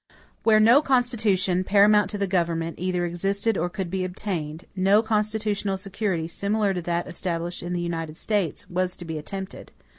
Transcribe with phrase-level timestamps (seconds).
[0.41, 5.77] Where no Constitution, paramount to the government, either existed or could be obtained, no constitutional
[5.77, 9.71] security, similar to that established in the United States, was to be attempted.